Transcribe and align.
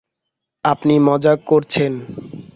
আপনি 0.65 0.93
মজা 0.99 1.33
করছেন। 1.45 1.91